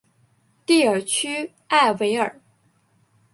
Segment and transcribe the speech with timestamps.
[0.65, 2.41] 蒂尔屈埃维尔。